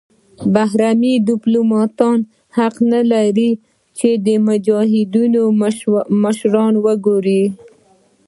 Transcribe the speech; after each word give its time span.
بهرني 0.53 1.13
دیپلوماتان 1.29 2.19
حق 2.57 2.75
نلري 2.91 3.51
چې 3.97 4.09
د 4.25 4.27
مجاهدینو 4.47 5.43
مشران 6.23 6.73
وګوري. 6.85 7.43